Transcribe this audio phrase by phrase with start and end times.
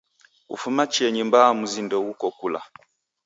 [0.49, 2.61] Kufuma chienyi mbaa mzi ndeghuko kula.